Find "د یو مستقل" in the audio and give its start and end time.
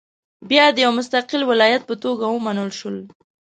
0.71-1.41